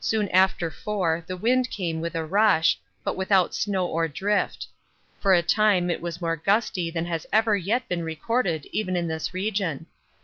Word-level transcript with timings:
Soon 0.00 0.28
after 0.30 0.72
4 0.72 1.22
the 1.28 1.36
wind 1.36 1.70
came 1.70 2.00
with 2.00 2.16
a 2.16 2.24
rush, 2.26 2.80
but 3.04 3.14
without 3.16 3.54
snow 3.54 3.86
or 3.86 4.08
drift. 4.08 4.66
For 5.20 5.32
a 5.32 5.40
time 5.40 5.88
it 5.88 6.00
was 6.02 6.20
more 6.20 6.34
gusty 6.34 6.90
than 6.90 7.04
has 7.06 7.28
ever 7.32 7.56
yet 7.56 7.88
been 7.88 8.02
recorded 8.02 8.66
even 8.72 8.96
in 8.96 9.06
this 9.06 9.32
region. 9.32 9.86